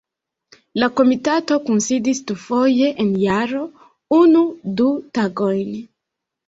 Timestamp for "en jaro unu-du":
3.05-4.93